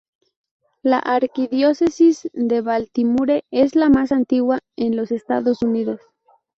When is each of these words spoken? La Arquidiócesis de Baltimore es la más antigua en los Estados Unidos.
La 0.81 0.97
Arquidiócesis 0.97 2.27
de 2.33 2.61
Baltimore 2.61 3.45
es 3.51 3.75
la 3.75 3.87
más 3.89 4.11
antigua 4.11 4.61
en 4.75 4.95
los 4.95 5.11
Estados 5.11 5.61
Unidos. 5.61 6.01